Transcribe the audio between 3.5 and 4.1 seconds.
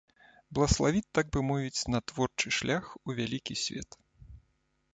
свет.